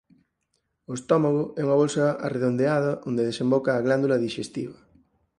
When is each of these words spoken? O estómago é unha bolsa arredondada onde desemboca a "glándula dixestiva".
O 0.89 0.91
estómago 0.99 1.43
é 1.59 1.61
unha 1.65 1.79
bolsa 1.81 2.05
arredondada 2.27 2.91
onde 3.07 3.27
desemboca 3.29 3.71
a 3.73 3.83
"glándula 3.87 4.21
dixestiva". 4.25 4.77